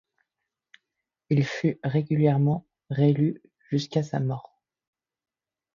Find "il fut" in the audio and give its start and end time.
1.29-1.79